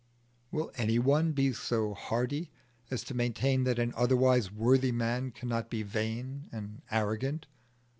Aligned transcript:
Will 0.49 0.71
any 0.77 0.97
one 0.97 1.31
be 1.31 1.53
so 1.53 1.93
hardy 1.93 2.49
as 2.89 3.03
to 3.03 3.13
maintain 3.13 3.65
that 3.65 3.77
an 3.77 3.93
otherwise 3.95 4.51
worthy 4.51 4.91
man 4.91 5.29
cannot 5.29 5.69
be 5.69 5.83
vain 5.83 6.49
and 6.51 6.81
arrogant? 6.89 7.45